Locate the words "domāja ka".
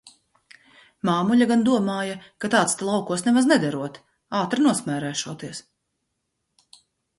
1.67-2.51